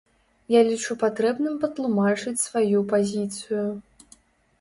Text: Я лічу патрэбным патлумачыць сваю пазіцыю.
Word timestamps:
Я 0.51 0.61
лічу 0.69 0.95
патрэбным 1.03 1.59
патлумачыць 1.65 2.41
сваю 2.47 2.79
пазіцыю. 2.95 3.67